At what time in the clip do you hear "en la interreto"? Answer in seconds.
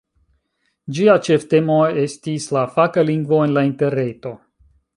3.49-4.33